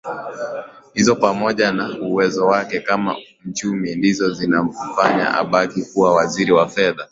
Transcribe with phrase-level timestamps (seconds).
[0.93, 3.15] hizo pamoja na uwezo wake kama
[3.45, 7.07] mchumi ndizo zilizomfanya abaki kuwa Waziri wa Fedha